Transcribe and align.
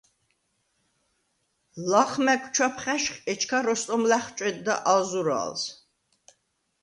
ლახ 1.91 2.11
მა̈გ 2.25 2.43
ჩვაფხა̈ჟ, 2.55 3.05
ეჩქა 3.31 3.59
როსტომ 3.65 4.01
ლა̈ხჭვედდა 4.09 4.75
ალ 4.91 5.01
ზურა̄ლს: 5.09 5.63